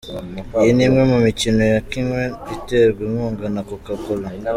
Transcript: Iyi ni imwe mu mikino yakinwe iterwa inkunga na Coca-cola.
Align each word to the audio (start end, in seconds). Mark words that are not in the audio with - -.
Iyi 0.61 0.71
ni 0.75 0.83
imwe 0.87 1.03
mu 1.11 1.17
mikino 1.25 1.61
yakinwe 1.73 2.21
iterwa 2.55 3.01
inkunga 3.07 3.45
na 3.55 3.61
Coca-cola. 3.67 4.27